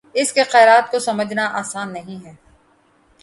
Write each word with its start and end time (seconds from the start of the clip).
اس 0.15 0.31
کے 0.33 0.43
خیالات 0.43 0.91
کو 0.91 0.99
سمجھنا 0.99 1.45
آسان 1.53 1.93
نہیں 1.93 2.25
ہے 2.25 2.33